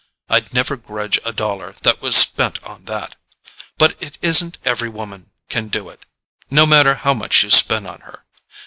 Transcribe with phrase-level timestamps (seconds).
[0.29, 3.15] I'd never grudge a dollar that was spent on that.
[3.77, 6.07] But it isn't every woman can do it,
[6.49, 8.25] no matter how much you spend on her.